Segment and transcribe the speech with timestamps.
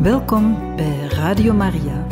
[0.00, 2.06] Welkom bij Radio Maria.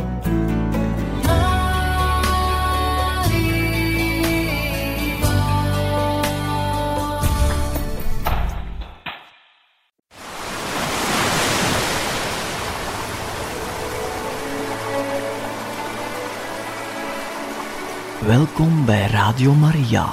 [18.27, 20.07] Welkom bij Radio Maria.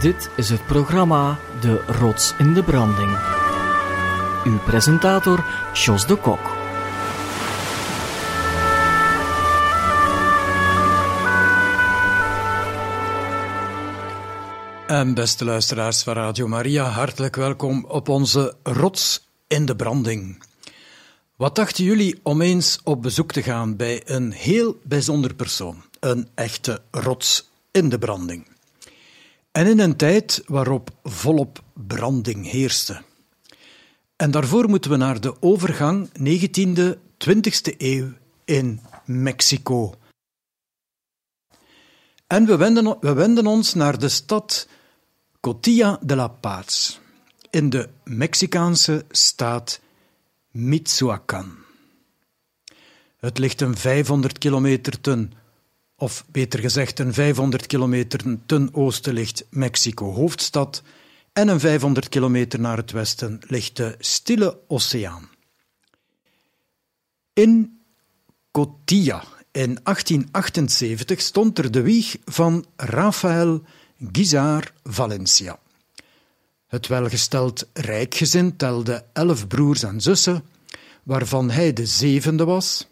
[0.00, 3.41] Dit is het programma De Rots in de Branding.
[4.44, 6.40] Uw presentator Jos de Kok.
[14.86, 20.42] En beste luisteraars van Radio Maria, hartelijk welkom op onze Rots in de Branding.
[21.36, 26.28] Wat dachten jullie om eens op bezoek te gaan bij een heel bijzonder persoon, een
[26.34, 28.46] echte rots in de branding?
[29.52, 33.02] En in een tijd waarop volop branding heerste.
[34.22, 36.96] En daarvoor moeten we naar de overgang 19e,
[37.28, 38.12] 20e eeuw
[38.44, 39.94] in Mexico.
[42.26, 44.68] En we wenden, we wenden ons naar de stad
[45.40, 46.98] Cotilla de la Paz
[47.50, 49.80] in de Mexicaanse staat
[50.50, 51.64] Michoacán.
[53.16, 55.32] Het ligt een 500 kilometer ten,
[55.96, 60.82] of beter gezegd een 500 kilometer ten oosten ligt Mexico hoofdstad
[61.32, 65.28] en een 500 kilometer naar het westen ligt de Stille Oceaan.
[67.32, 67.80] In
[68.50, 73.62] Cotilla in 1878 stond er de wieg van Rafael
[74.12, 75.58] Guizar Valencia.
[76.66, 80.44] Het welgesteld rijkgezin telde elf broers en zussen,
[81.02, 82.88] waarvan hij de zevende was,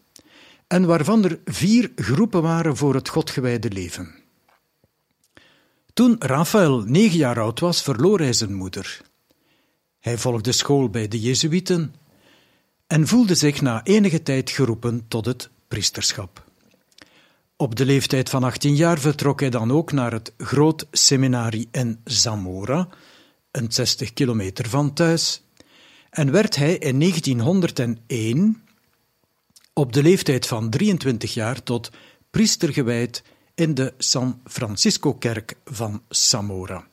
[0.67, 4.20] en waarvan er vier groepen waren voor het godgewijde leven.
[5.95, 9.01] Toen Raphaël negen jaar oud was, verloor hij zijn moeder.
[9.99, 11.95] Hij volgde school bij de Jezuïeten
[12.87, 16.45] en voelde zich na enige tijd geroepen tot het priesterschap.
[17.57, 22.01] Op de leeftijd van 18 jaar vertrok hij dan ook naar het groot seminarie in
[22.05, 22.89] Zamora,
[23.51, 25.43] een 60 kilometer van thuis,
[26.11, 28.63] en werd hij in 1901
[29.73, 31.91] op de leeftijd van 23 jaar tot
[32.31, 33.23] priester gewijd
[33.61, 36.87] in de San Francisco-kerk van Zamora.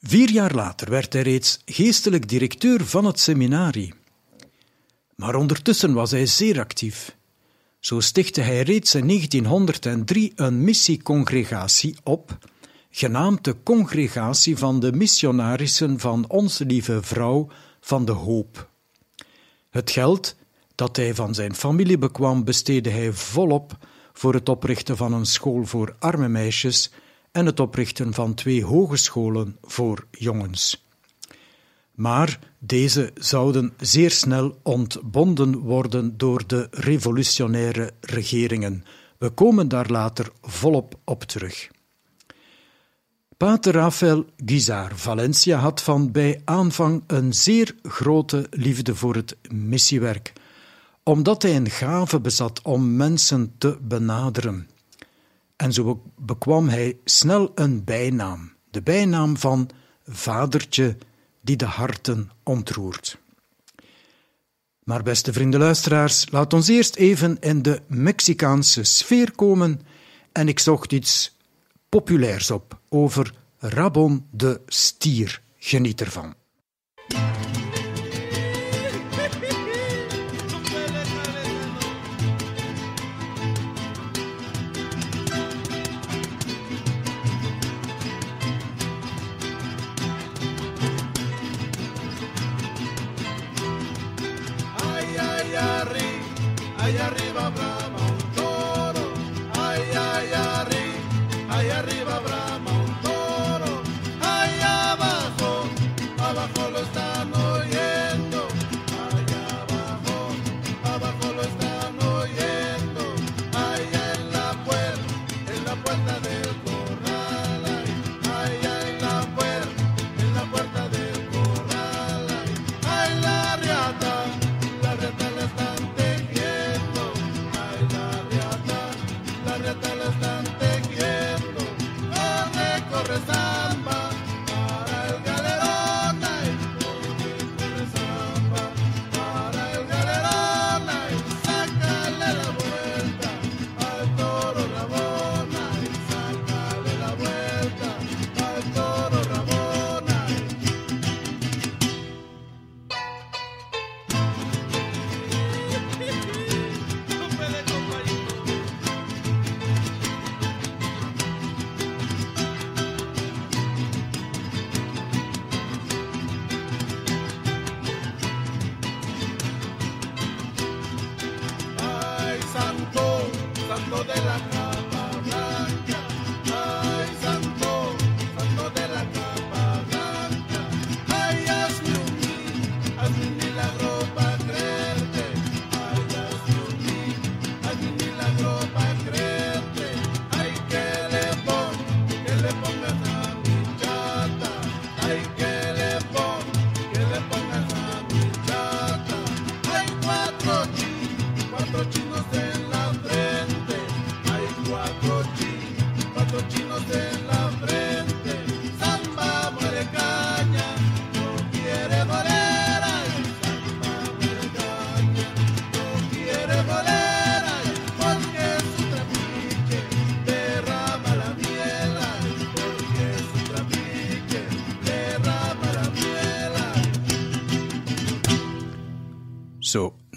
[0.00, 3.94] Vier jaar later werd hij reeds geestelijk directeur van het seminarie.
[5.14, 7.16] Maar ondertussen was hij zeer actief.
[7.78, 12.38] Zo stichtte hij reeds in 1903 een missiecongregatie op,
[12.90, 17.48] genaamd de Congregatie van de Missionarissen van Onze Lieve Vrouw
[17.80, 18.68] van de Hoop.
[19.70, 20.36] Het geld
[20.74, 23.78] dat hij van zijn familie bekwam, besteedde hij volop
[24.18, 26.90] voor het oprichten van een school voor arme meisjes
[27.32, 30.86] en het oprichten van twee hogescholen voor jongens.
[31.94, 38.84] Maar deze zouden zeer snel ontbonden worden door de revolutionaire regeringen.
[39.18, 41.70] We komen daar later volop op terug.
[43.36, 50.32] Pater Rafael Guizar Valencia had van bij aanvang een zeer grote liefde voor het missiewerk
[51.08, 54.68] omdat hij een gave bezat om mensen te benaderen.
[55.56, 59.70] En zo bekwam hij snel een bijnaam, de bijnaam van
[60.06, 60.96] Vadertje
[61.40, 63.18] die de harten ontroert.
[64.84, 69.80] Maar beste vrienden luisteraars, laat ons eerst even in de Mexicaanse sfeer komen
[70.32, 71.36] en ik zocht iets
[71.88, 75.42] populairs op over Rabon de Stier.
[75.58, 76.37] Geniet ervan.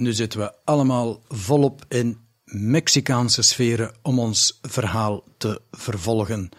[0.02, 6.50] Nu zitten we allemaal volop in Mexicaanse sferen om ons verhaal te vervolgen.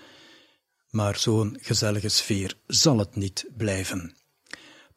[0.90, 4.16] Maar zo'n gezellige sfeer zal het niet blijven.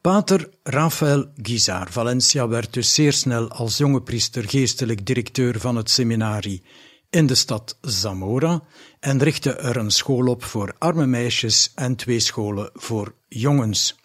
[0.00, 5.90] Pater Rafael Guizar Valencia werd dus zeer snel als jonge priester geestelijk directeur van het
[5.90, 6.62] seminarie
[7.10, 8.62] in de stad Zamora
[9.00, 13.96] en richtte er een school op voor arme meisjes en twee scholen voor jongens.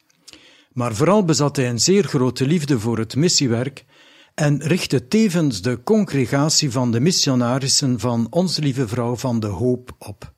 [0.71, 3.85] Maar vooral bezat hij een zeer grote liefde voor het missiewerk
[4.33, 9.95] en richtte tevens de congregatie van de missionarissen van Onze Lieve Vrouw van de Hoop
[9.99, 10.33] op.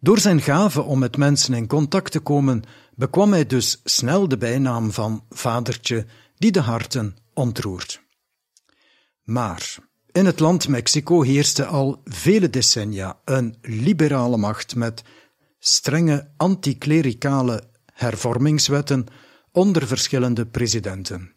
[0.00, 2.62] Door zijn gave om met mensen in contact te komen,
[2.94, 6.06] bekwam hij dus snel de bijnaam van Vadertje
[6.36, 8.02] die de harten ontroert.
[9.22, 9.76] Maar
[10.12, 15.02] in het land Mexico heerste al vele decennia een liberale macht met
[15.58, 17.62] strenge anticlericale
[17.92, 19.06] hervormingswetten
[19.52, 21.32] onder verschillende presidenten.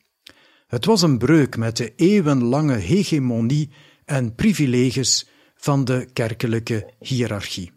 [0.72, 3.70] Het was een breuk met de eeuwenlange hegemonie
[4.06, 7.72] en privileges van de kerkelijke hiërarchie.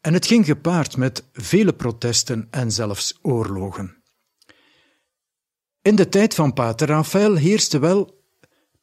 [0.00, 4.02] En het ging gepaard met vele protesten en zelfs oorlogen.
[5.82, 8.22] In de tijd van Pater Rafael heerste wel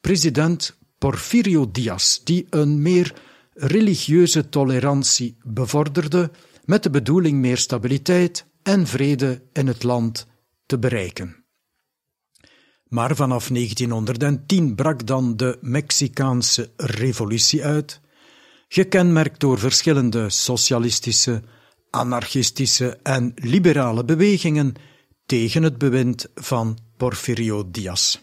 [0.01, 3.13] president Porfirio Diaz, die een meer
[3.53, 6.31] religieuze tolerantie bevorderde
[6.65, 10.27] met de bedoeling meer stabiliteit en vrede in het land
[10.65, 11.44] te bereiken.
[12.95, 17.99] Maar vanaf 1910 brak dan de Mexicaanse revolutie uit,
[18.67, 21.43] gekenmerkt door verschillende socialistische,
[21.89, 24.73] anarchistische en liberale bewegingen
[25.25, 28.17] tegen het bewind van Porfirio Diaz.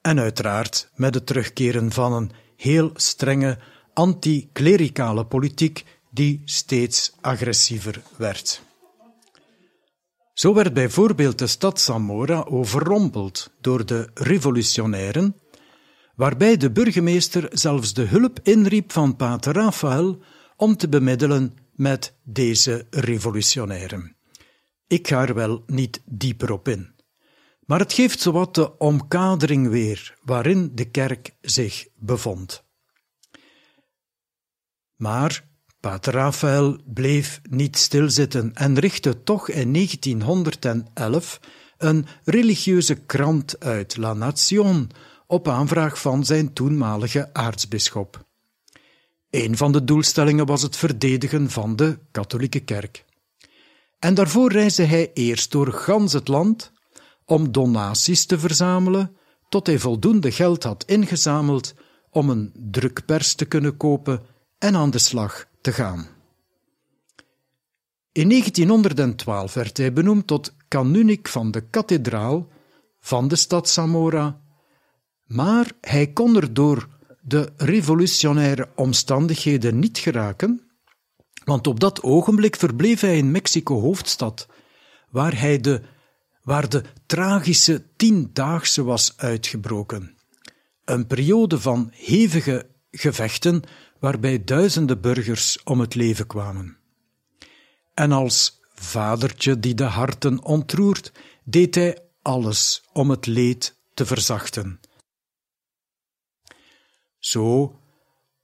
[0.00, 3.58] En uiteraard met het terugkeren van een heel strenge
[3.92, 8.62] anti-klerikale politiek die steeds agressiever werd.
[10.34, 15.36] Zo werd bijvoorbeeld de stad Zamora overrompeld door de revolutionairen,
[16.14, 20.22] waarbij de burgemeester zelfs de hulp inriep van pater Rafael
[20.56, 24.16] om te bemiddelen met deze revolutionairen.
[24.86, 26.92] Ik ga er wel niet dieper op in.
[27.66, 32.64] Maar het geeft zowat de omkadering weer waarin de kerk zich bevond.
[34.96, 35.48] Maar
[35.84, 41.40] Pater Rafael bleef niet stilzitten en richtte toch in 1911
[41.78, 44.90] een religieuze krant uit, La Nation,
[45.26, 48.24] op aanvraag van zijn toenmalige aartsbisschop.
[49.30, 53.04] Een van de doelstellingen was het verdedigen van de katholieke kerk.
[53.98, 56.72] En daarvoor reisde hij eerst door gans het land
[57.24, 59.16] om donaties te verzamelen,
[59.48, 61.74] tot hij voldoende geld had ingezameld
[62.10, 64.22] om een drukpers te kunnen kopen
[64.58, 66.06] en aan de slag te gaan.
[68.12, 72.48] In 1912 werd hij benoemd tot kanunik van de kathedraal
[73.00, 74.40] van de stad Zamora,
[75.26, 76.88] maar hij kon er door
[77.20, 80.70] de revolutionaire omstandigheden niet geraken,
[81.44, 84.48] want op dat ogenblik verbleef hij in Mexico-hoofdstad,
[85.10, 85.82] waar, hij de,
[86.42, 90.16] waar de tragische tiendaagse was uitgebroken.
[90.84, 93.62] Een periode van hevige gevechten
[94.04, 96.76] waarbij duizenden burgers om het leven kwamen.
[97.94, 101.12] En als vadertje die de harten ontroert,
[101.44, 104.80] deed hij alles om het leed te verzachten.
[107.18, 107.78] Zo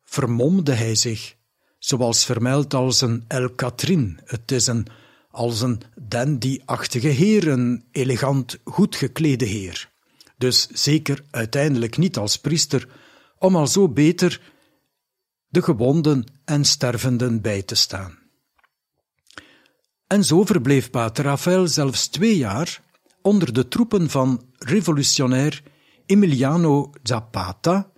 [0.04, 1.36] vermomde hij zich,
[1.78, 4.20] zoals vermeld als een El Catrin.
[4.24, 4.86] Het is een
[5.30, 9.90] als een dandy-achtige heer, een elegant, goed geklede heer.
[10.36, 12.88] Dus zeker uiteindelijk niet als priester,
[13.38, 14.58] om al zo beter
[15.50, 18.18] de gewonden en stervenden bij te staan.
[20.06, 22.82] En zo verbleef Pater Rafael zelfs twee jaar
[23.22, 25.62] onder de troepen van revolutionair
[26.06, 27.90] Emiliano Zapata,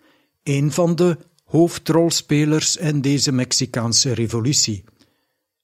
[0.43, 4.85] een van de hoofdrolspelers in deze Mexicaanse revolutie.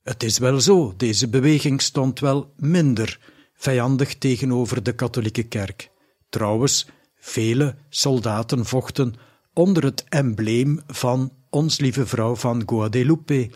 [0.03, 3.21] Het is wel zo, deze beweging stond wel minder
[3.55, 5.91] vijandig tegenover de katholieke kerk.
[6.29, 9.15] Trouwens, vele soldaten vochten
[9.53, 13.51] onder het embleem van ons lieve vrouw van Guadeloupe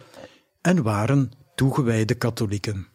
[0.61, 2.87] en waren toegewijde katholieken.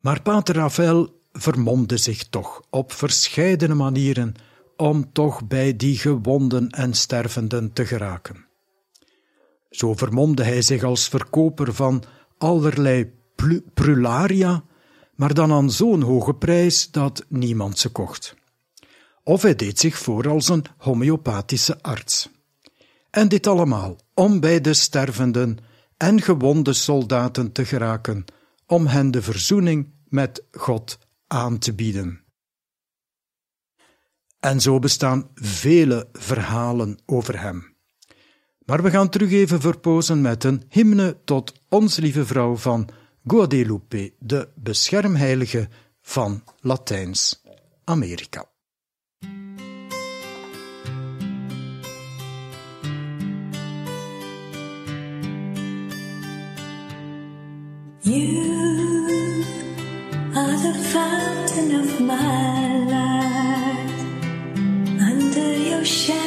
[0.00, 4.34] Maar Pater Rafael vermomde zich toch op verscheidene manieren
[4.76, 8.46] om toch bij die gewonden en stervenden te geraken.
[9.70, 12.04] Zo vermomde hij zich als verkoper van
[12.38, 13.12] allerlei
[13.74, 14.64] prularia,
[15.14, 18.34] maar dan aan zo'n hoge prijs dat niemand ze kocht.
[19.22, 22.34] Of hij deed zich voor als een homeopathische arts.
[23.16, 25.58] En dit allemaal om bij de stervenden
[25.96, 28.24] en gewonde soldaten te geraken,
[28.66, 32.24] om hen de verzoening met God aan te bieden.
[34.40, 37.76] En zo bestaan vele verhalen over hem.
[38.64, 42.88] Maar we gaan terug even verpozen met een hymne tot Ons Lieve Vrouw van
[43.26, 45.68] Guadalupe, de beschermheilige
[46.00, 48.55] van Latijns-Amerika.
[58.08, 59.42] You
[60.36, 64.00] are the fountain of my life.
[65.00, 66.25] Under your shadow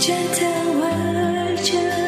[0.00, 2.07] gentle word just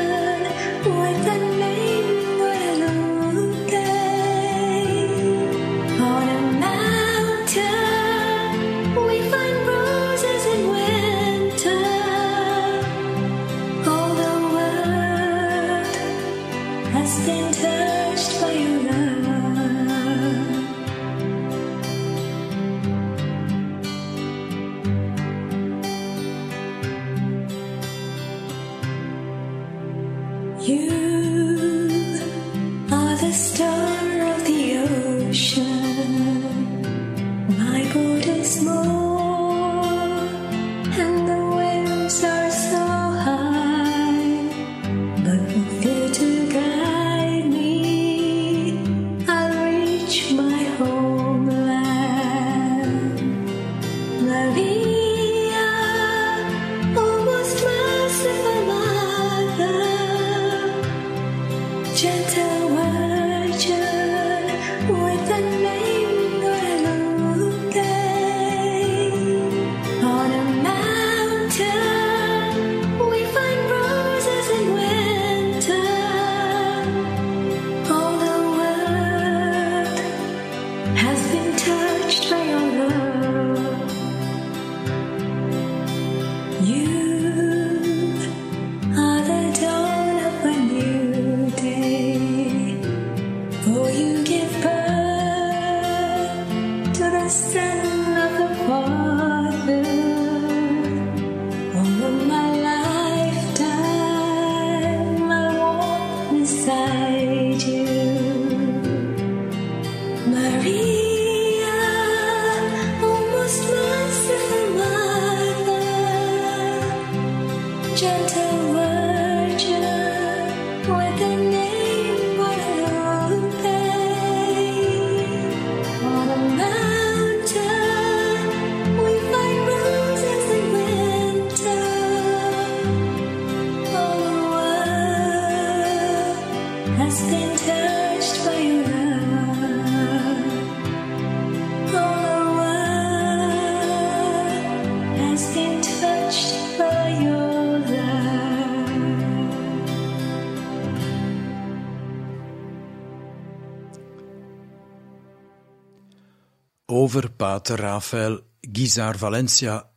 [157.68, 159.90] Rafael Guizar Valencia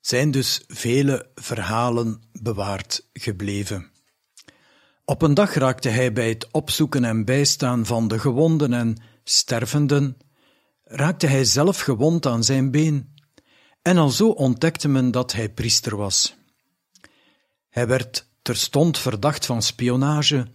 [0.00, 3.90] zijn dus vele verhalen bewaard gebleven.
[5.04, 10.16] Op een dag raakte hij bij het opzoeken en bijstaan van de gewonden en stervenden,
[10.84, 13.14] raakte hij zelf gewond aan zijn been,
[13.82, 16.36] en alzo ontdekte men dat hij priester was.
[17.68, 20.46] Hij werd terstond verdacht van spionage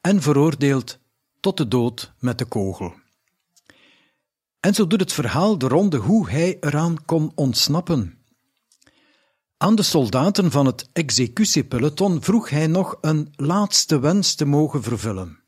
[0.00, 0.98] en veroordeeld
[1.40, 2.94] tot de dood met de kogel.
[4.62, 8.18] En zo doet het verhaal de ronde hoe hij eraan kon ontsnappen.
[9.56, 15.38] Aan de soldaten van het executiepeloton vroeg hij nog een laatste wens te mogen vervullen.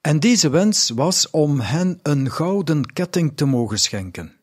[0.00, 4.36] En deze wens was om hen een gouden ketting te mogen schenken.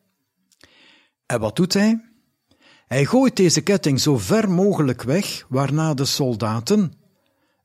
[1.26, 2.04] En wat doet hij?
[2.86, 6.92] Hij gooit deze ketting zo ver mogelijk weg, waarna de soldaten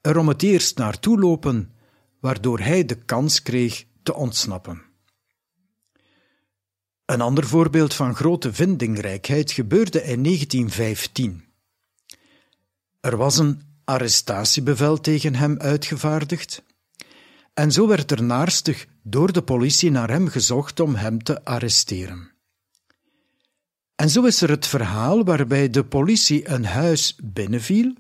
[0.02, 1.74] er om het eerst naartoe lopen,
[2.20, 4.89] waardoor hij de kans kreeg te ontsnappen.
[7.10, 11.44] Een ander voorbeeld van grote vindingrijkheid gebeurde in 1915.
[13.00, 16.64] Er was een arrestatiebevel tegen hem uitgevaardigd,
[17.54, 22.32] en zo werd er naarstig door de politie naar hem gezocht om hem te arresteren.
[23.96, 27.94] En zo is er het verhaal waarbij de politie een huis binnenviel,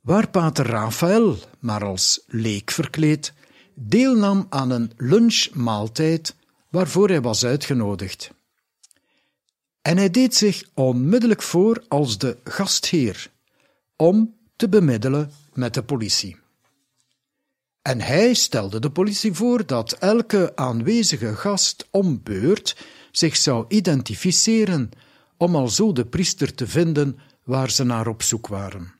[0.00, 3.32] waar pater Raphaël, maar als leek verkleed,
[3.74, 6.36] deelnam aan een lunchmaaltijd
[6.68, 8.30] waarvoor hij was uitgenodigd.
[9.82, 13.30] En hij deed zich onmiddellijk voor als de gastheer,
[13.96, 16.36] om te bemiddelen met de politie.
[17.82, 22.76] En hij stelde de politie voor dat elke aanwezige gast om beurt
[23.10, 24.90] zich zou identificeren
[25.36, 28.94] om al zo de priester te vinden waar ze naar op zoek waren.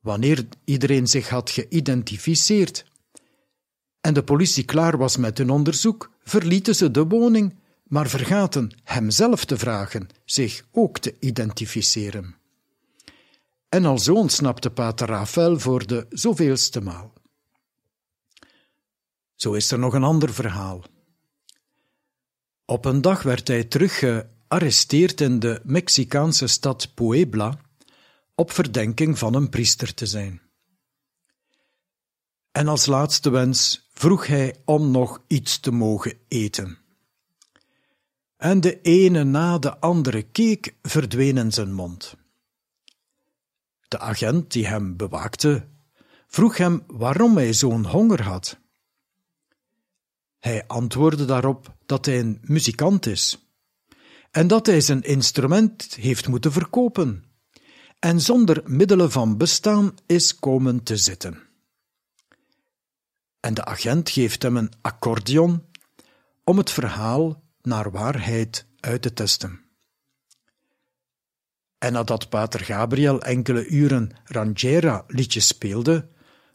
[0.00, 2.84] Wanneer iedereen zich had geïdentificeerd
[4.02, 9.44] en de politie klaar was met hun onderzoek, verlieten ze de woning, maar vergaten hemzelf
[9.44, 12.36] te vragen zich ook te identificeren.
[13.68, 17.12] En al zo ontsnapte pater Rafael voor de zoveelste maal.
[19.34, 20.84] Zo is er nog een ander verhaal.
[22.64, 27.58] Op een dag werd hij terug gearresteerd in de Mexicaanse stad Puebla
[28.34, 30.40] op verdenking van een priester te zijn.
[32.52, 36.78] En als laatste wens vroeg hij om nog iets te mogen eten.
[38.36, 42.16] En de ene na de andere keek verdween in zijn mond.
[43.88, 45.68] De agent die hem bewaakte,
[46.26, 48.58] vroeg hem waarom hij zo'n honger had.
[50.38, 53.42] Hij antwoordde daarop dat hij een muzikant is
[54.30, 57.24] en dat hij zijn instrument heeft moeten verkopen
[57.98, 61.51] en zonder middelen van bestaan is komen te zitten.
[63.42, 65.64] En de agent geeft hem een accordeon
[66.44, 69.60] om het verhaal naar waarheid uit te testen.
[71.78, 76.08] En nadat pater Gabriel enkele uren Rangiera-liedjes speelde,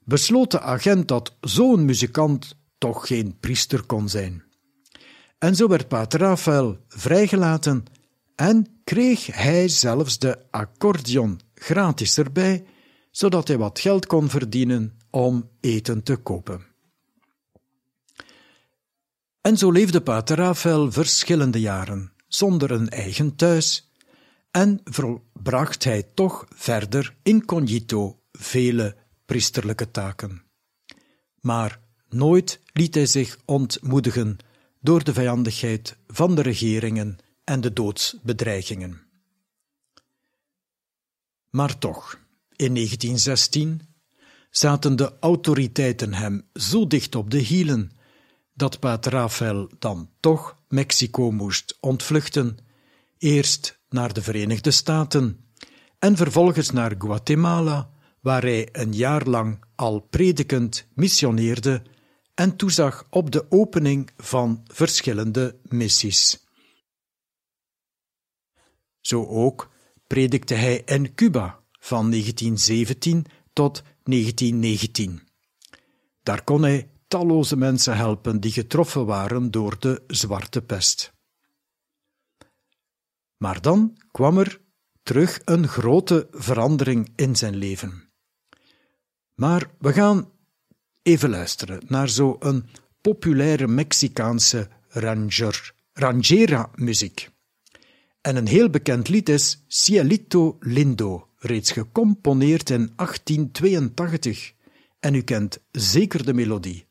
[0.04, 4.43] besloot de agent dat zo'n muzikant toch geen priester kon zijn.
[5.38, 7.84] En zo werd pater Rafael vrijgelaten
[8.36, 12.65] en kreeg hij zelfs de accordeon gratis erbij,
[13.12, 16.66] zodat hij wat geld kon verdienen om eten te kopen.
[19.47, 23.91] En zo leefde pater Rafael verschillende jaren zonder een eigen thuis
[24.51, 30.43] en volbracht hij toch verder incognito vele priesterlijke taken.
[31.39, 31.79] Maar
[32.10, 34.38] nooit liet hij zich ontmoedigen
[34.81, 39.01] door de vijandigheid van de regeringen en de doodsbedreigingen.
[41.49, 42.19] Maar toch,
[42.55, 43.81] in 1916
[44.49, 47.91] zaten de autoriteiten hem zo dicht op de hielen
[48.57, 52.57] dat pater Rafael dan toch Mexico moest ontvluchten,
[53.17, 55.45] eerst naar de Verenigde Staten
[55.99, 57.89] en vervolgens naar Guatemala,
[58.21, 61.81] waar hij een jaar lang al predikend missioneerde
[62.33, 66.45] en toezag op de opening van verschillende missies.
[69.01, 69.69] Zo ook
[70.07, 75.21] predikte hij in Cuba van 1917 tot 1919.
[76.23, 81.13] Daar kon hij talloze mensen helpen die getroffen waren door de zwarte pest.
[83.37, 84.61] Maar dan kwam er
[85.03, 88.09] terug een grote verandering in zijn leven.
[89.33, 90.31] Maar we gaan
[91.01, 92.65] even luisteren naar zo'n
[93.01, 97.29] populaire Mexicaanse ranger, rangera muziek.
[98.21, 104.53] En een heel bekend lied is Cielito Lindo, reeds gecomponeerd in 1882.
[104.99, 106.87] En u kent zeker de melodie.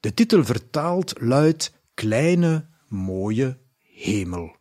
[0.00, 4.58] De titel vertaald luidt Kleine, mooie hemel.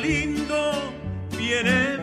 [0.00, 0.92] Lindo,
[1.28, 1.95] vienen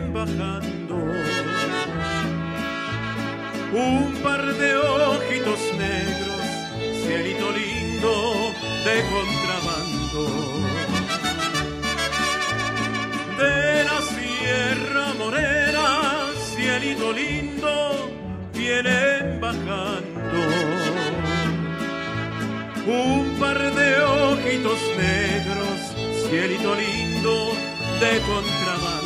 [3.73, 6.45] un par de ojitos negros,
[7.03, 8.53] cielito lindo
[8.85, 10.23] de contrabando.
[13.39, 18.11] De la Sierra Morena, cielito lindo,
[18.53, 20.41] vienen bajando.
[22.85, 25.79] Un par de ojitos negros,
[26.29, 27.53] cielito lindo
[27.99, 29.03] de contrabando.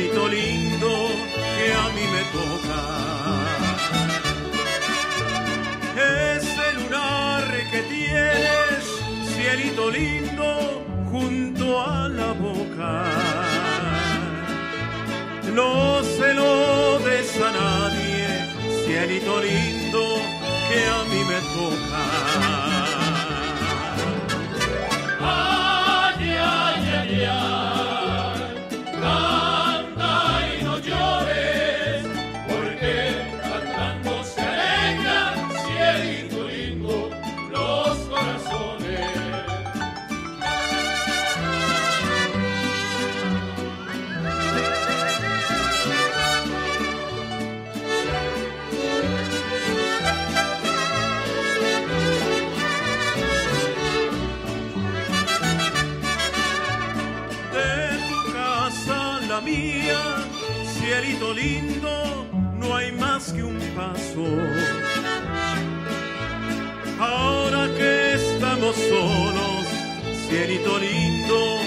[0.00, 0.88] Cielito lindo,
[1.56, 2.80] que a mí me toca.
[6.36, 8.82] Ese lunar que tienes,
[9.34, 12.92] cielito lindo, junto a la boca.
[15.52, 18.26] No se lo des a nadie,
[18.86, 20.02] cielito lindo,
[20.68, 22.59] que a mí me toca.
[66.98, 69.66] Ahora que estamos solos,
[70.28, 71.58] cielito lindo,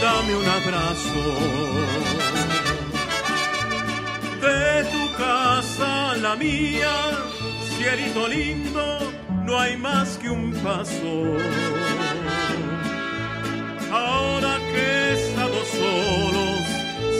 [0.00, 1.24] dame un abrazo.
[4.40, 6.94] De tu casa la mía,
[7.76, 9.12] cielito lindo,
[9.44, 11.36] no hay más que un paso.
[13.92, 16.66] Ahora que estamos solos,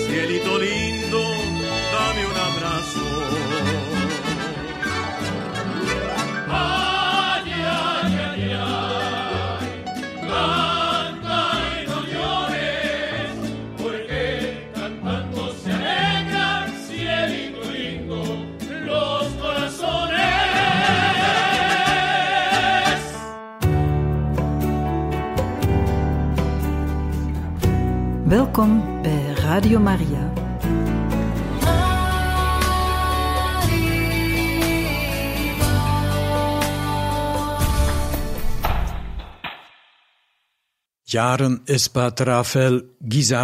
[0.07, 0.98] cielito lindo,
[28.29, 30.33] Welkom bij Radio Maria.
[41.03, 42.83] Jaren is Pater Rafael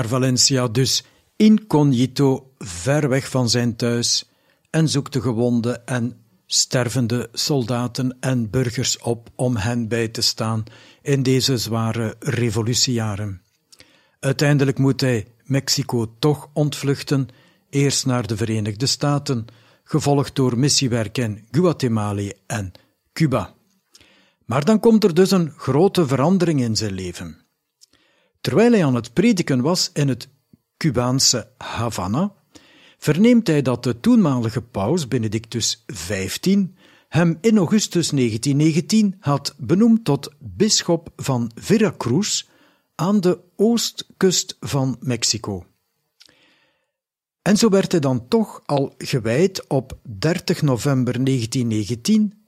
[0.06, 1.04] Valencia dus
[1.36, 4.30] incognito ver weg van zijn thuis
[4.70, 10.64] en zoekt de gewonde en stervende soldaten en burgers op om hen bij te staan
[11.02, 13.43] in deze zware revolutiejaren.
[14.24, 17.28] Uiteindelijk moet hij Mexico toch ontvluchten,
[17.70, 19.44] eerst naar de Verenigde Staten,
[19.82, 22.72] gevolgd door missiewerk in Guatemala en
[23.12, 23.54] Cuba.
[24.44, 27.46] Maar dan komt er dus een grote verandering in zijn leven.
[28.40, 30.28] Terwijl hij aan het prediken was in het
[30.76, 32.32] Cubaanse Havana,
[32.98, 36.46] verneemt hij dat de toenmalige paus Benedictus XV
[37.08, 42.42] hem in augustus 1919 had benoemd tot bisschop van Veracruz
[42.94, 45.66] aan de oostkust van Mexico.
[47.42, 52.44] En zo werd hij dan toch al gewijd op 30 november 1919,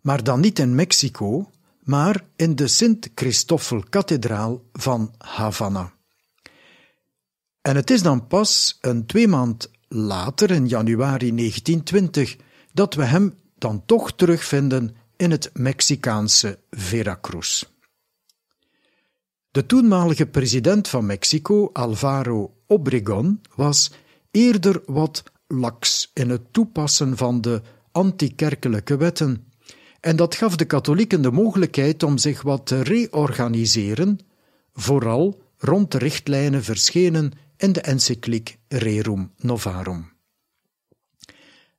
[0.00, 1.50] maar dan niet in Mexico,
[1.82, 5.92] maar in de Sint-Christoffel-kathedraal van Havana.
[7.60, 12.36] En het is dan pas een twee maand later, in januari 1920,
[12.72, 17.64] dat we hem dan toch terugvinden in het Mexicaanse Veracruz.
[19.50, 23.90] De toenmalige president van Mexico, Alvaro Obregón, was
[24.30, 29.46] eerder wat laks in het toepassen van de antikerkelijke wetten,
[30.00, 34.18] en dat gaf de katholieken de mogelijkheid om zich wat te reorganiseren,
[34.72, 40.12] vooral rond de richtlijnen verschenen in de encycliek Rerum Novarum.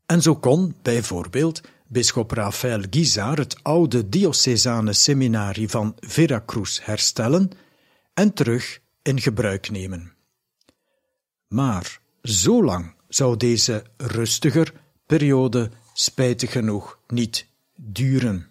[0.06, 7.52] En zo kon, bijvoorbeeld, bisschop Rafael Guizar het oude diocesane seminarie van Veracruz herstellen
[8.14, 10.14] en terug in gebruik nemen.
[11.48, 14.74] Maar zo lang zou deze rustiger
[15.06, 18.48] periode spijtig genoeg niet duren.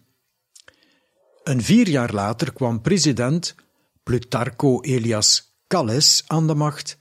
[1.42, 3.54] Een vier jaar later kwam president
[4.02, 6.98] Plutarco Elias Calles aan de macht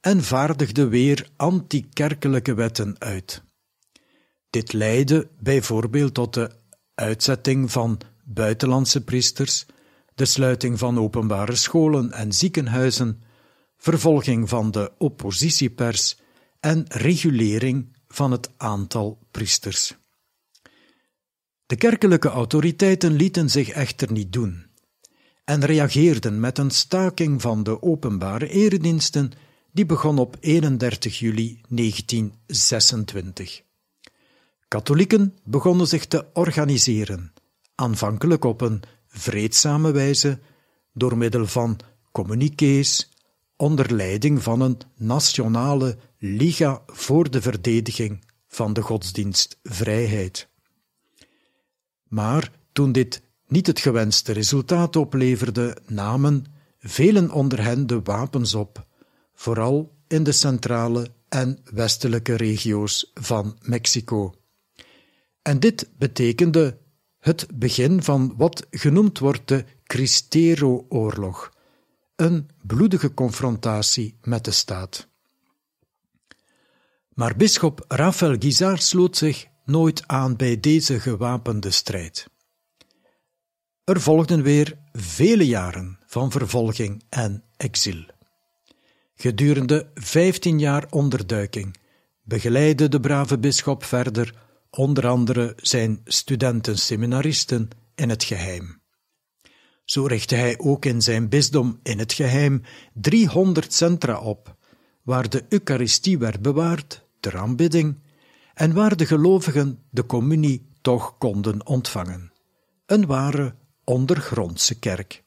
[0.00, 3.42] en vaardigde weer antikerkelijke wetten uit.
[4.54, 6.50] Dit leidde bijvoorbeeld tot de
[6.94, 9.66] uitzetting van buitenlandse priesters,
[10.14, 13.22] de sluiting van openbare scholen en ziekenhuizen,
[13.76, 16.18] vervolging van de oppositiepers
[16.60, 19.96] en regulering van het aantal priesters.
[21.66, 24.66] De kerkelijke autoriteiten lieten zich echter niet doen
[25.44, 29.32] en reageerden met een staking van de openbare erediensten
[29.72, 33.62] die begon op 31 juli 1926.
[34.74, 37.32] Katholieken begonnen zich te organiseren,
[37.74, 40.38] aanvankelijk op een vreedzame wijze,
[40.92, 41.78] door middel van
[42.12, 43.10] communiqués,
[43.56, 50.48] onder leiding van een nationale liga voor de verdediging van de godsdienstvrijheid.
[52.08, 56.44] Maar toen dit niet het gewenste resultaat opleverde, namen
[56.78, 58.86] velen onder hen de wapens op,
[59.34, 64.34] vooral in de centrale en westelijke regio's van Mexico.
[65.44, 66.78] En dit betekende
[67.18, 71.52] het begin van wat genoemd wordt de Cristero-oorlog,
[72.16, 75.08] een bloedige confrontatie met de staat.
[77.08, 82.26] Maar bisschop Rafael Guizar sloot zich nooit aan bij deze gewapende strijd.
[83.84, 88.04] Er volgden weer vele jaren van vervolging en exil.
[89.14, 91.76] Gedurende vijftien jaar onderduiking
[92.22, 94.43] begeleidde de brave bisschop verder
[94.76, 98.82] onder andere zijn studenten-seminaristen in het geheim.
[99.84, 104.56] Zo richtte hij ook in zijn bisdom in het geheim 300 centra op,
[105.02, 108.02] waar de Eucharistie werd bewaard ter aanbidding
[108.54, 112.32] en waar de gelovigen de communie toch konden ontvangen.
[112.86, 115.24] Een ware ondergrondse kerk.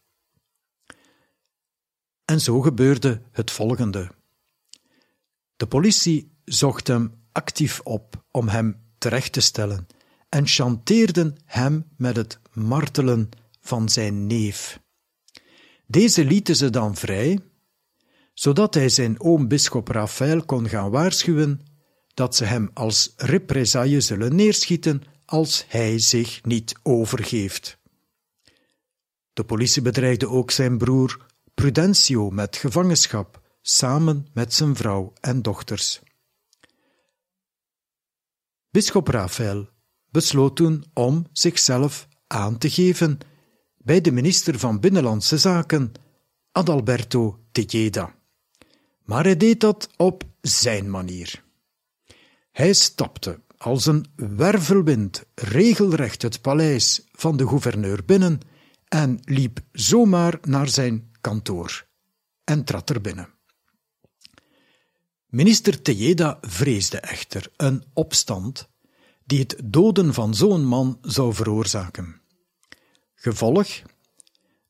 [2.26, 4.12] En zo gebeurde het volgende.
[5.56, 9.88] De politie zocht hem actief op om hem terecht te stellen
[10.30, 13.30] en chanteerden hem met het martelen
[13.62, 14.80] van zijn neef.
[15.86, 17.40] Deze lieten ze dan vrij,
[18.34, 21.62] zodat hij zijn oom bisschop Raphaël kon gaan waarschuwen
[22.14, 27.78] dat ze hem als represaille zullen neerschieten als hij zich niet overgeeft.
[29.34, 36.02] De politie bedreigde ook zijn broer Prudencio met gevangenschap, samen met zijn vrouw en dochters.
[38.78, 39.70] Bisschop Raphaël
[40.10, 43.18] besloot toen om zichzelf aan te geven
[43.78, 45.92] bij de minister van Binnenlandse Zaken,
[46.52, 48.16] Adalberto Tejeda.
[49.04, 51.44] Maar hij deed dat op zijn manier.
[52.52, 58.40] Hij stapte als een wervelwind regelrecht het paleis van de gouverneur binnen
[58.88, 61.88] en liep zomaar naar zijn kantoor
[62.44, 63.37] en trad er binnen.
[65.30, 68.70] Minister Tejeda vreesde echter een opstand
[69.26, 72.22] die het doden van zo'n man zou veroorzaken.
[73.16, 73.68] Gevolg: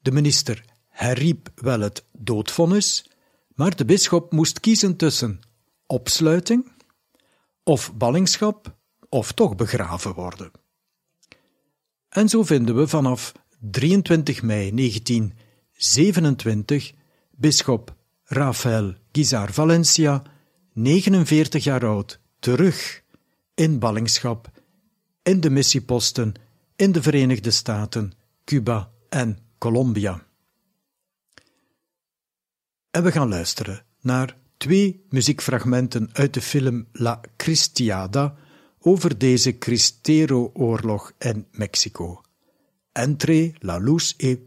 [0.01, 3.09] de minister herriep wel het doodvonnis,
[3.55, 5.39] maar de bisschop moest kiezen tussen
[5.85, 6.71] opsluiting
[7.63, 8.77] of ballingschap
[9.09, 10.51] of toch begraven worden.
[12.09, 16.93] En zo vinden we vanaf 23 mei 1927
[17.31, 20.23] bisschop Rafael Guizar Valencia
[20.77, 23.03] 49 jaar oud, terug
[23.55, 24.51] in ballingschap
[25.23, 26.33] in de missieposten
[26.75, 28.13] in de Verenigde Staten,
[28.45, 30.25] Cuba en Colombia.
[32.91, 38.35] En we gaan luisteren naar twee muziekfragmenten uit de film La Cristiada
[38.79, 42.21] over deze Cristero-oorlog in Mexico.
[42.91, 44.37] Entre la luz e,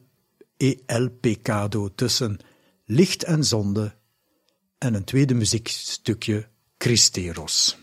[0.56, 2.38] e el pecado tussen
[2.84, 3.98] licht en zonde
[4.80, 7.79] en een tweede muziekstukje Christeros.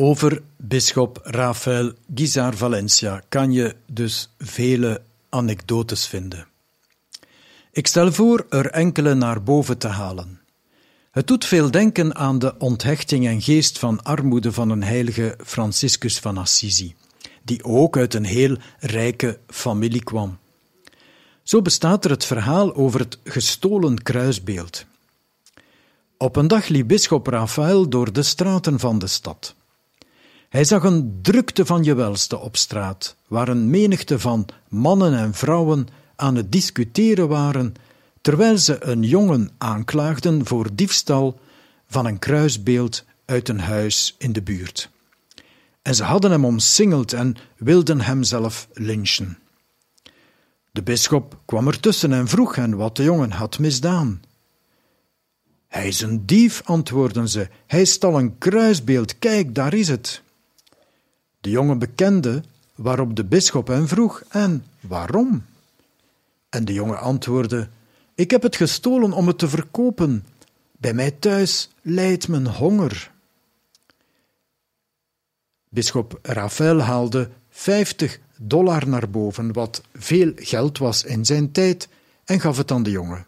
[0.00, 6.46] Over bisschop Rafael Guizar Valencia kan je dus vele anekdotes vinden.
[7.72, 10.40] Ik stel voor er enkele naar boven te halen.
[11.10, 16.18] Het doet veel denken aan de onthechting en geest van armoede van een heilige Franciscus
[16.18, 16.94] van Assisi,
[17.42, 20.38] die ook uit een heel rijke familie kwam.
[21.42, 24.86] Zo bestaat er het verhaal over het gestolen kruisbeeld.
[26.16, 29.56] Op een dag liep bisschop Raphaël door de straten van de stad.
[30.48, 35.34] Hij zag een drukte van je welste op straat, waar een menigte van mannen en
[35.34, 35.86] vrouwen
[36.16, 37.74] aan het discussiëren waren,
[38.20, 41.40] terwijl ze een jongen aanklaagden voor diefstal
[41.86, 44.90] van een kruisbeeld uit een huis in de buurt.
[45.82, 49.38] En ze hadden hem omsingeld en wilden hem zelf lynchen.
[50.70, 54.20] De bisschop kwam ertussen en vroeg hen wat de jongen had misdaan.
[55.68, 57.48] Hij is een dief, antwoordden ze.
[57.66, 59.18] Hij stal een kruisbeeld.
[59.18, 60.22] Kijk, daar is het.
[61.40, 62.42] De jongen bekende
[62.74, 65.44] waarop de bisschop hem vroeg: En waarom?
[66.48, 67.68] En de jongen antwoordde:
[68.14, 70.26] Ik heb het gestolen om het te verkopen.
[70.72, 73.12] Bij mij thuis lijdt men honger.
[75.68, 81.88] Bisschop Raphaël haalde 50 dollar naar boven, wat veel geld was in zijn tijd,
[82.24, 83.26] en gaf het aan de jongen.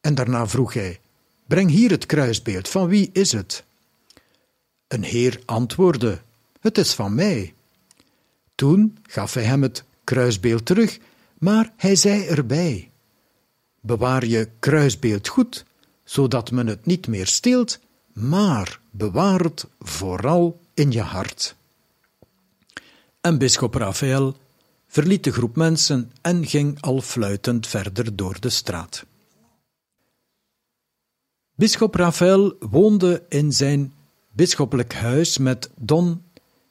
[0.00, 1.00] En daarna vroeg hij:
[1.46, 3.64] Breng hier het kruisbeeld, van wie is het?
[4.88, 6.20] Een heer antwoordde:
[6.66, 7.54] Het is van mij.
[8.54, 10.98] Toen gaf hij hem het kruisbeeld terug,
[11.38, 12.90] maar hij zei erbij:
[13.80, 15.64] Bewaar je kruisbeeld goed,
[16.04, 17.78] zodat men het niet meer steelt,
[18.12, 21.56] maar bewaar het vooral in je hart.
[23.20, 24.36] En bisschop Raphaël
[24.86, 29.04] verliet de groep mensen en ging al fluitend verder door de straat.
[31.54, 33.92] Bisschop Raphaël woonde in zijn
[34.32, 36.24] bisschoppelijk huis met Don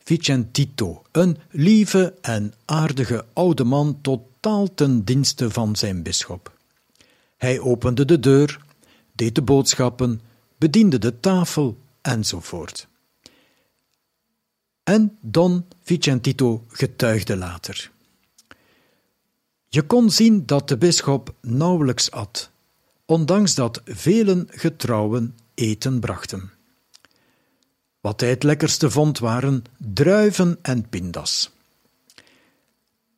[0.08, 6.58] Vicentito, een lieve en aardige oude man totaal ten dienste van zijn bisschop.
[7.38, 8.60] Hij opende de deur,
[9.12, 10.22] deed de boodschappen,
[10.58, 12.88] bediende de tafel enzovoort.
[14.84, 17.92] En Don Vicentito getuigde later.
[19.68, 22.50] Je kon zien dat de bisschop nauwelijks at,
[23.06, 26.55] ondanks dat velen getrouwen eten brachten.
[28.06, 31.52] Wat hij het lekkerste vond waren druiven en pindas.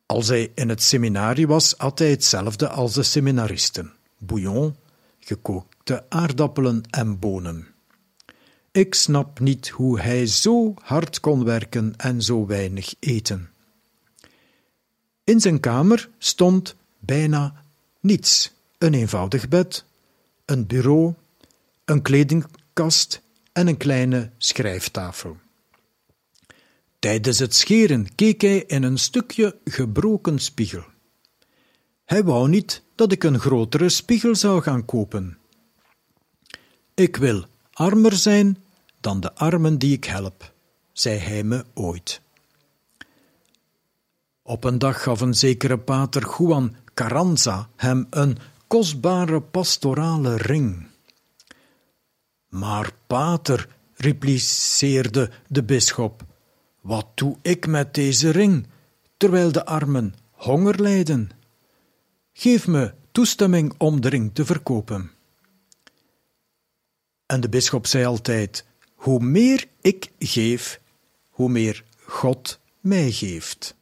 [0.06, 4.76] Als hij in het seminarie was, at hij hetzelfde als de seminaristen: bouillon,
[5.20, 7.66] gekookte aardappelen en bonen.
[8.70, 13.50] Ik snap niet hoe hij zo hard kon werken en zo weinig eten.
[15.24, 17.62] In zijn kamer stond bijna
[18.00, 19.84] niets: een eenvoudig bed,
[20.44, 21.14] een bureau,
[21.84, 23.22] een kledingkast
[23.58, 25.36] en een kleine schrijftafel.
[26.98, 30.84] Tijdens het scheren keek hij in een stukje gebroken spiegel.
[32.04, 35.38] Hij wou niet dat ik een grotere spiegel zou gaan kopen.
[36.94, 38.64] Ik wil armer zijn
[39.00, 40.52] dan de armen die ik help,
[40.92, 42.20] zei hij me ooit.
[44.42, 50.87] Op een dag gaf een zekere pater Juan Carranza hem een kostbare pastorale ring.
[52.48, 56.24] Maar pater, repliceerde de bisschop,
[56.80, 58.66] wat doe ik met deze ring,
[59.16, 61.30] terwijl de armen honger lijden?
[62.32, 65.10] Geef me toestemming om de ring te verkopen.
[67.26, 70.80] En de bisschop zei altijd: Hoe meer ik geef,
[71.28, 73.77] hoe meer God mij geeft.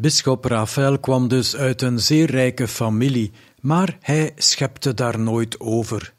[0.00, 6.14] Bisschop Raphaël kwam dus uit een zeer rijke familie, maar hij schepte daar nooit over.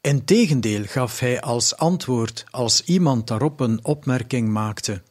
[0.00, 5.02] Integendeel gaf hij als antwoord als iemand daarop een opmerking maakte.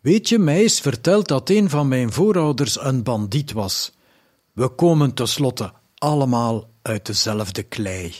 [0.00, 3.92] Weet je, mij is verteld dat een van mijn voorouders een bandiet was.
[4.52, 8.14] We komen tenslotte allemaal uit dezelfde klei.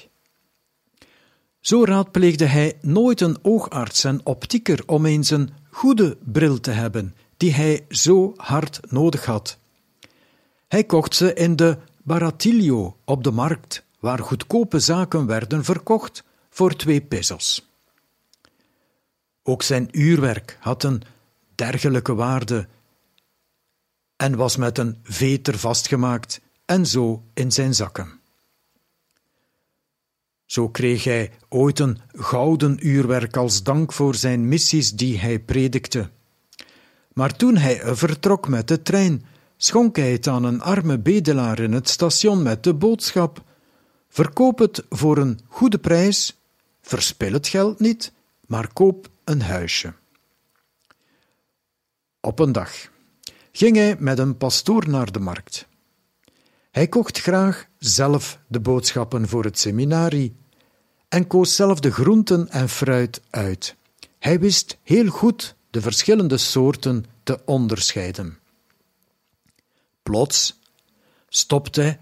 [1.61, 7.14] Zo raadpleegde hij nooit een oogarts en optieker om eens een goede bril te hebben,
[7.39, 9.59] die hij zo hard nodig had.
[10.68, 16.76] Hij kocht ze in de Baratillo op de markt, waar goedkope zaken werden verkocht voor
[16.76, 17.68] twee pesos.
[19.43, 21.03] Ook zijn uurwerk had een
[21.55, 22.68] dergelijke waarde
[24.16, 28.20] en was met een veter vastgemaakt en zo in zijn zakken.
[30.47, 36.11] Zo kreeg hij ooit een gouden uurwerk als dank voor zijn missies die hij predikte.
[37.19, 39.25] Maar toen hij vertrok met de trein,
[39.57, 43.43] schonk hij het aan een arme bedelaar in het station met de boodschap:
[44.09, 46.39] Verkoop het voor een goede prijs,
[46.81, 48.12] verspil het geld niet,
[48.47, 49.93] maar koop een huisje.
[52.21, 52.71] Op een dag
[53.53, 55.69] ging hij met een pastoor naar de markt.
[56.71, 60.37] Hij kocht graag zelf de boodschappen voor het seminarie
[61.09, 63.77] en koos zelf de groenten en fruit uit.
[64.19, 68.39] Hij wist heel goed de verschillende soorten te onderscheiden.
[70.03, 70.61] Plots
[71.29, 71.99] stopte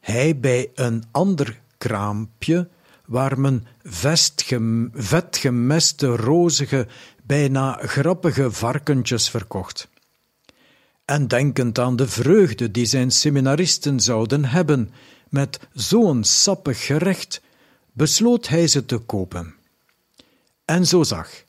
[0.00, 2.68] hij bij een ander kraampje
[3.06, 3.66] waar men
[4.92, 6.86] vetgemeste, rozige,
[7.22, 9.88] bijna grappige varkentjes verkocht.
[11.04, 14.92] En denkend aan de vreugde die zijn seminaristen zouden hebben
[15.28, 17.40] met zo'n sappig gerecht,
[17.92, 19.54] besloot hij ze te kopen.
[20.64, 21.43] En zo zag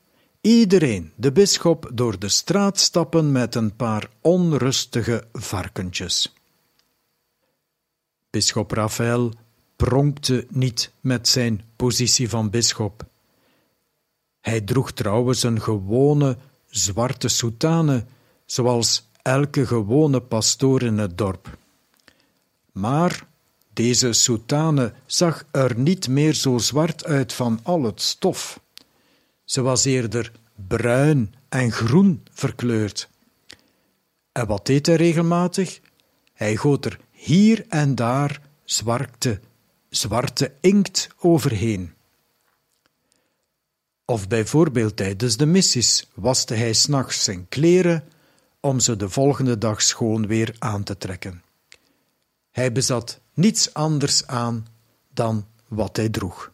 [0.45, 6.33] iedereen de bisschop door de straat stappen met een paar onrustige varkentjes.
[8.29, 9.33] Bisschop Raphaël
[9.75, 13.05] pronkte niet met zijn positie van bisschop.
[14.41, 16.37] Hij droeg trouwens een gewone
[16.69, 18.05] zwarte soutane,
[18.45, 21.57] zoals elke gewone pastoor in het dorp.
[22.71, 23.27] Maar
[23.73, 28.63] deze soutane zag er niet meer zo zwart uit van al het stof.
[29.45, 30.31] Ze was eerder
[30.67, 33.09] bruin en groen verkleurd.
[34.31, 35.79] En wat deed hij regelmatig?
[36.33, 39.39] Hij goot er hier en daar zwarte,
[39.89, 41.93] zwarte inkt overheen.
[44.05, 48.09] Of bijvoorbeeld tijdens de missies waste hij s'nachts zijn kleren
[48.59, 51.43] om ze de volgende dag schoon weer aan te trekken.
[52.51, 54.67] Hij bezat niets anders aan
[55.13, 56.53] dan wat hij droeg.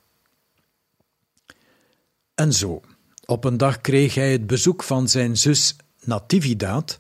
[2.42, 2.82] En zo,
[3.26, 7.00] op een dag kreeg hij het bezoek van zijn zus Natividad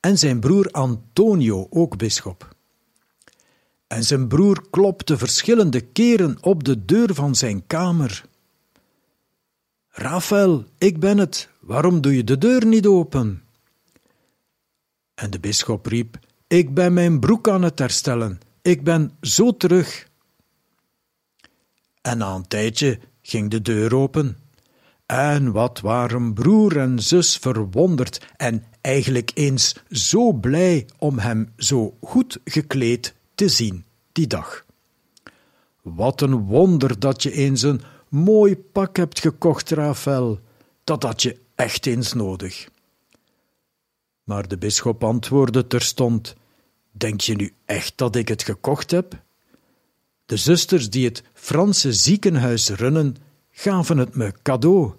[0.00, 2.56] en zijn broer Antonio, ook bisschop.
[3.86, 8.24] En zijn broer klopte verschillende keren op de deur van zijn kamer.
[9.88, 13.44] Rafael, ik ben het, waarom doe je de deur niet open?
[15.14, 20.08] En de bisschop riep: Ik ben mijn broek aan het herstellen, ik ben zo terug.
[22.02, 24.44] En na een tijdje ging de deur open.
[25.06, 31.96] En wat waren broer en zus verwonderd en eigenlijk eens zo blij om hem zo
[32.00, 34.64] goed gekleed te zien die dag.
[35.82, 40.40] Wat een wonder dat je eens een mooi pak hebt gekocht, Rafael.
[40.84, 42.68] Dat had je echt eens nodig.
[44.24, 46.34] Maar de bisschop antwoordde terstond:
[46.90, 49.22] Denk je nu echt dat ik het gekocht heb?
[50.26, 53.16] De zusters die het Franse ziekenhuis runnen,
[53.56, 54.92] gaven het me cadeau.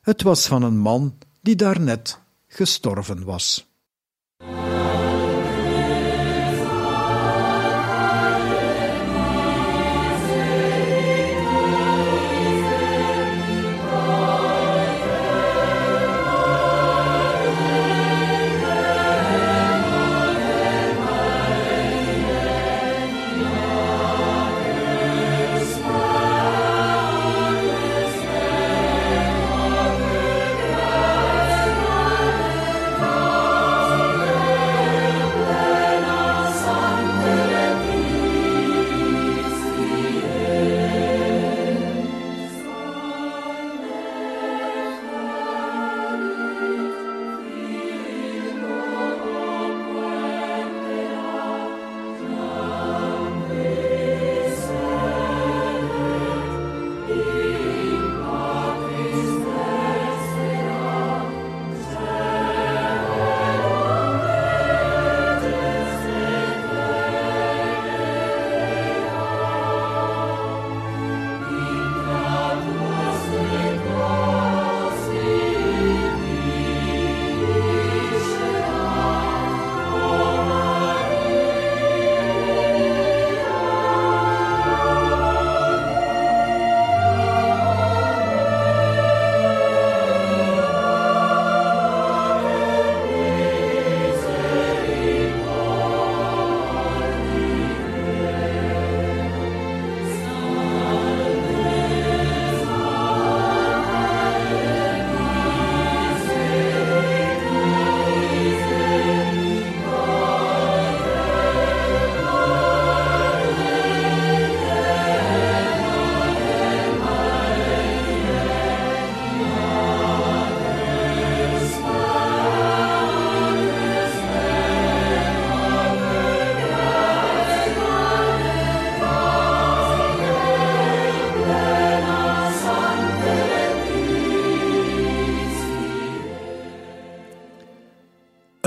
[0.00, 3.71] Het was van een man die daarnet gestorven was.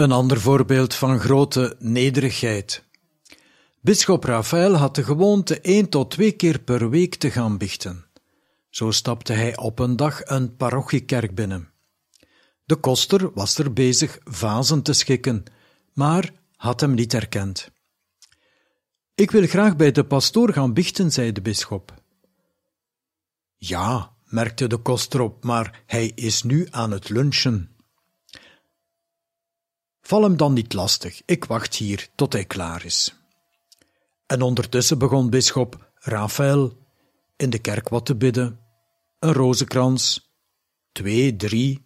[0.06, 2.84] Een ander voorbeeld van grote nederigheid.
[3.82, 8.06] Bisschop Raphaël had de gewoonte één tot twee keer per week te gaan bichten.
[8.70, 11.70] Zo stapte hij op een dag een parochiekerk binnen.
[12.66, 15.44] De koster was er bezig vazen te schikken,
[15.94, 17.72] maar had hem niet herkend.
[19.16, 21.94] Ik wil graag bij de pastoor gaan bichten, zei de bisschop.
[23.56, 27.75] Ja, merkte de koster op, maar hij is nu aan het lunchen.
[30.08, 33.16] Val hem dan niet lastig, ik wacht hier tot hij klaar is.
[34.26, 36.78] En ondertussen begon bisschop Raphaël
[37.36, 38.60] in de kerk wat te bidden,
[39.20, 40.34] een rozenkrans,
[40.92, 41.86] twee, drie,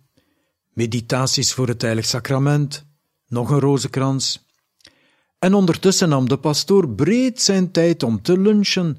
[0.74, 2.86] meditaties voor het heilig sacrament,
[3.28, 4.46] nog een rozenkrans.
[5.40, 8.98] En ondertussen nam de pastoor breed zijn tijd om te lunchen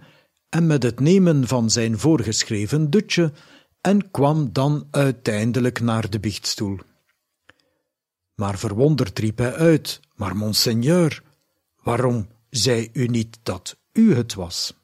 [0.48, 3.32] en met het nemen van zijn voorgeschreven dutje
[3.80, 6.78] en kwam dan uiteindelijk naar de biechtstoel.
[8.40, 11.22] Maar verwonderd riep hij uit: Maar monseigneur,
[11.82, 14.74] waarom zei u niet dat u het was?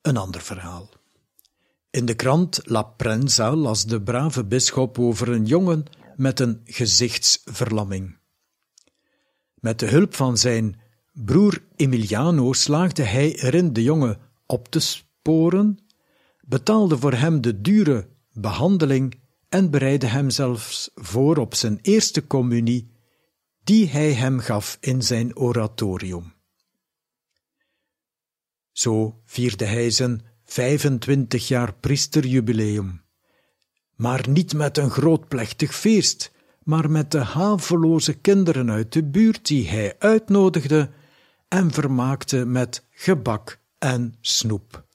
[0.00, 0.88] Een ander verhaal.
[1.90, 5.84] In de krant La Prensa las de brave bisschop over een jongen
[6.16, 8.16] met een gezichtsverlamming.
[9.54, 10.80] Met de hulp van zijn
[11.12, 15.78] broer Emiliano slaagde hij erin de jongen op te sporen,
[16.40, 19.21] betaalde voor hem de dure behandeling
[19.52, 22.90] en bereidde hem zelfs voor op zijn eerste communie,
[23.64, 26.34] die hij hem gaf in zijn oratorium.
[28.70, 33.02] Zo vierde hij zijn 25 jaar priesterjubileum.
[33.96, 36.32] Maar niet met een groot plechtig feest,
[36.62, 40.90] maar met de haveloze kinderen uit de buurt die hij uitnodigde
[41.48, 44.86] en vermaakte met gebak en snoep.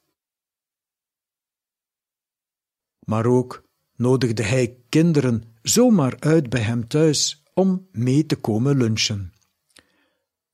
[2.99, 3.66] Maar ook
[3.97, 9.33] nodigde hij kinderen zomaar uit bij hem thuis om mee te komen lunchen.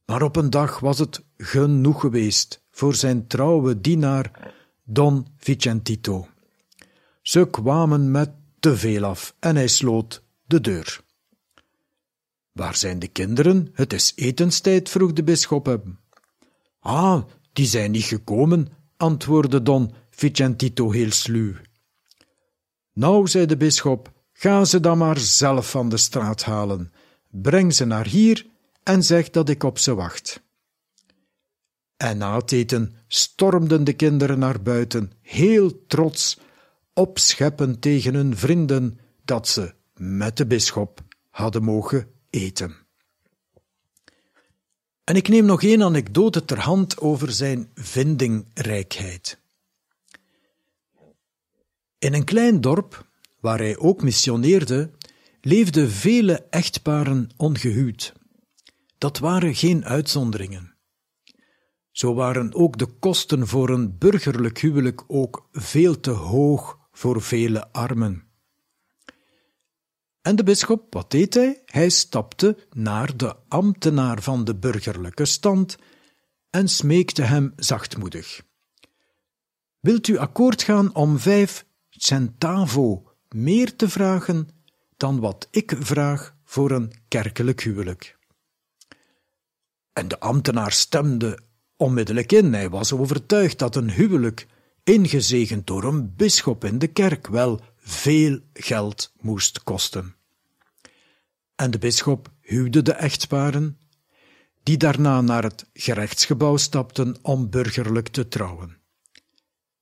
[0.06, 6.28] Maar op een dag was het genoeg geweest voor zijn trouwe dienaar Don Vicentito.
[7.22, 11.02] Ze kwamen met te veel af en hij sloot de deur.
[12.52, 13.70] Waar zijn de kinderen?
[13.74, 16.00] Het is etenstijd, vroeg de bisschop hem.
[16.80, 17.24] Ah,
[17.54, 18.68] die zijn niet gekomen,
[18.98, 21.54] antwoordde Don Vicentito heel sluw.
[22.94, 26.92] Nou, zei de bisschop, ga ze dan maar zelf van de straat halen.
[27.30, 28.46] Breng ze naar hier
[28.84, 30.42] en zeg dat ik op ze wacht.
[31.98, 36.40] En na het eten stormden de kinderen naar buiten, heel trots,
[36.94, 42.76] opscheppen tegen hun vrienden dat ze met de bisschop hadden mogen eten.
[45.04, 49.42] En ik neem nog één anekdote ter hand over zijn vindingrijkheid.
[52.04, 53.08] In een klein dorp,
[53.40, 54.92] waar hij ook missioneerde,
[55.42, 58.14] leefden vele echtparen ongehuwd.
[58.98, 60.78] Dat waren geen uitzonderingen.
[61.92, 67.72] Zo waren ook de kosten voor een burgerlijk huwelijk ook veel te hoog voor vele
[67.72, 68.28] armen.
[70.22, 71.62] En de bisschop, wat deed hij?
[71.66, 75.78] Hij stapte naar de ambtenaar van de burgerlijke stand
[76.50, 78.42] en smeekte hem zachtmoedig.
[79.80, 81.66] Wilt u akkoord gaan om vijf
[81.98, 84.50] centavo meer te vragen
[84.98, 88.18] dan wat ik vraag voor een kerkelijk huwelijk?
[89.94, 91.40] En de ambtenaar stemde
[91.78, 92.54] onmiddellijk in.
[92.54, 94.48] Hij was overtuigd dat een huwelijk,
[94.84, 100.16] ingezegend door een bisschop in de kerk, wel veel geld moest kosten.
[101.56, 103.78] En de bisschop huwde de echtparen,
[104.64, 108.83] die daarna naar het gerechtsgebouw stapten om burgerlijk te trouwen.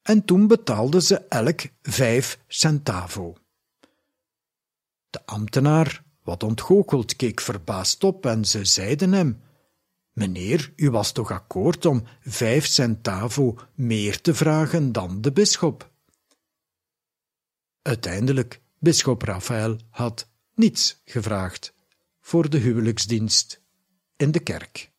[0.02, 3.36] En toen betaalden ze elk vijf centavo.
[5.10, 9.42] De ambtenaar, wat ontgoocheld, keek verbaasd op en ze zeiden hem:
[10.14, 15.92] Meneer, u was toch akkoord om vijf centavo meer te vragen dan de bisschop?
[17.82, 21.74] Uiteindelijk, bisschop Raphaël had niets gevraagd
[22.20, 23.62] voor de huwelijksdienst
[24.16, 24.91] in de kerk.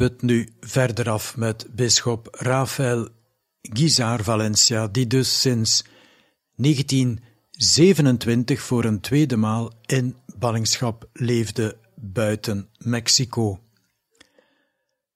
[0.00, 3.08] Het nu verder af met bisschop Rafael
[3.62, 5.84] Guizar Valencia, die dus sinds
[6.54, 13.60] 1927 voor een tweede maal in ballingschap leefde buiten Mexico?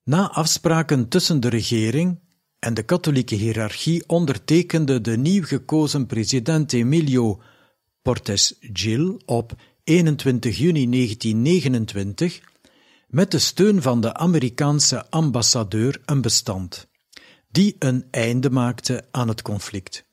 [0.05, 2.21] Na afspraken tussen de regering
[2.59, 7.43] en de katholieke hiërarchie ondertekende de nieuw gekozen president Emilio
[8.03, 9.55] Portes Gil op
[9.85, 12.52] 21 juni 1929
[13.13, 16.89] met de steun van de Amerikaanse ambassadeur een bestand,
[17.49, 20.05] die een einde maakte aan het conflict.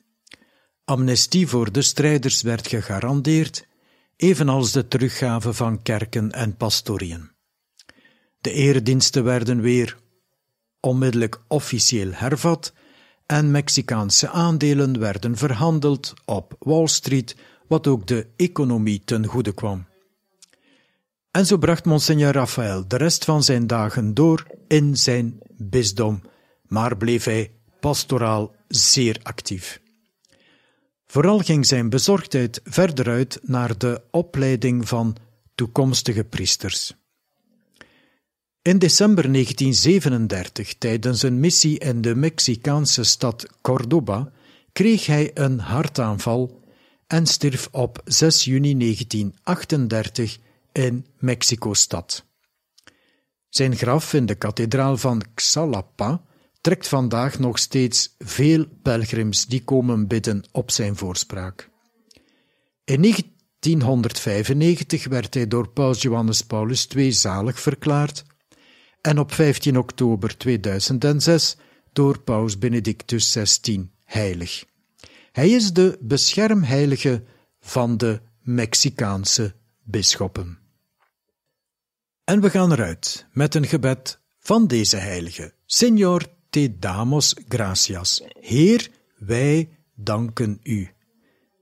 [0.85, 3.67] Amnestie voor de strijders werd gegarandeerd,
[4.15, 7.31] evenals de teruggave van kerken en pastorieën.
[8.39, 9.97] De erediensten werden weer
[10.79, 12.73] onmiddellijk officieel hervat
[13.25, 17.35] en Mexicaanse aandelen werden verhandeld op Wall Street,
[17.67, 19.88] wat ook de economie ten goede kwam.
[21.31, 26.21] En zo bracht Monseigneur Raphaël de rest van zijn dagen door in zijn bisdom,
[26.67, 29.81] maar bleef hij pastoraal zeer actief.
[31.07, 35.15] Vooral ging zijn bezorgdheid verder uit naar de opleiding van
[35.55, 36.93] toekomstige priesters.
[38.61, 44.31] In december 1937, tijdens een missie in de Mexicaanse stad Cordoba,
[44.71, 46.63] kreeg hij een hartaanval
[47.07, 50.37] en stierf op 6 juni 1938
[50.71, 52.25] in Mexico-stad.
[53.49, 56.21] Zijn graf in de kathedraal van Xalapa
[56.61, 61.69] trekt vandaag nog steeds veel pelgrims die komen bidden op zijn voorspraak.
[62.83, 68.23] In 1995 werd hij door paus Johannes Paulus II zalig verklaard
[69.01, 71.57] en op 15 oktober 2006
[71.93, 74.65] door paus Benedictus XVI heilig.
[75.31, 77.23] Hij is de beschermheilige
[77.59, 79.55] van de Mexicaanse
[79.89, 80.59] bisschoppen.
[82.23, 85.53] En we gaan eruit met een gebed van deze heilige.
[85.65, 88.23] Señor te damos gracias.
[88.39, 90.89] Heer, wij danken u.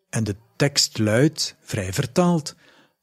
[0.09, 2.55] En de tekst luidt, vrij vertaald,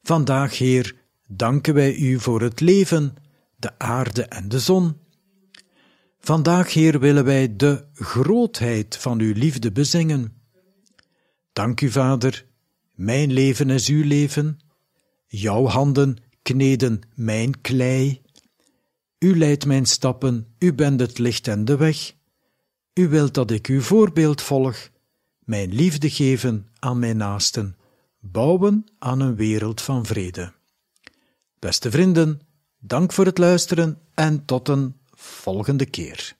[0.05, 0.95] Vandaag, Heer,
[1.27, 3.15] danken wij u voor het leven,
[3.55, 4.97] de aarde en de zon.
[6.19, 10.33] Vandaag, Heer, willen wij de grootheid van uw liefde bezingen.
[11.53, 12.45] Dank u, Vader,
[12.93, 14.59] mijn leven is uw leven,
[15.27, 18.21] jouw handen kneden mijn klei.
[19.19, 22.13] U leidt mijn stappen, u bent het licht en de weg.
[22.93, 24.89] U wilt dat ik uw voorbeeld volg,
[25.39, 27.77] mijn liefde geven aan mijn naasten,
[28.19, 30.53] bouwen aan een wereld van vrede.
[31.59, 32.41] Beste vrienden,
[32.79, 36.35] dank voor het luisteren en tot een volgende keer.